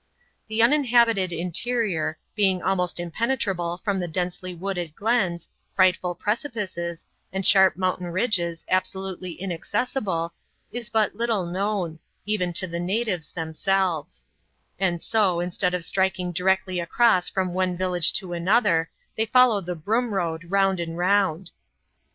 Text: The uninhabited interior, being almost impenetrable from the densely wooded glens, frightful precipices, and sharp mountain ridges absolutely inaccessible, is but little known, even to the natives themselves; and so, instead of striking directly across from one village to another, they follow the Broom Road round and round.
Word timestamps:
The 0.47 0.63
uninhabited 0.63 1.31
interior, 1.31 2.17
being 2.33 2.63
almost 2.63 2.99
impenetrable 2.99 3.77
from 3.83 3.99
the 3.99 4.07
densely 4.07 4.51
wooded 4.51 4.95
glens, 4.95 5.47
frightful 5.75 6.15
precipices, 6.15 7.05
and 7.31 7.45
sharp 7.45 7.77
mountain 7.77 8.07
ridges 8.07 8.65
absolutely 8.67 9.33
inaccessible, 9.39 10.33
is 10.71 10.89
but 10.89 11.15
little 11.15 11.45
known, 11.45 11.99
even 12.25 12.51
to 12.53 12.65
the 12.65 12.79
natives 12.79 13.31
themselves; 13.31 14.25
and 14.79 15.03
so, 15.03 15.39
instead 15.39 15.75
of 15.75 15.85
striking 15.85 16.31
directly 16.31 16.79
across 16.79 17.29
from 17.29 17.53
one 17.53 17.77
village 17.77 18.11
to 18.13 18.33
another, 18.33 18.89
they 19.15 19.27
follow 19.27 19.61
the 19.61 19.75
Broom 19.75 20.15
Road 20.15 20.49
round 20.49 20.79
and 20.79 20.97
round. 20.97 21.51